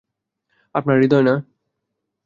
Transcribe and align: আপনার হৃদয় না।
আপনার 0.75 0.95
হৃদয় 0.99 1.23
না। 1.23 1.35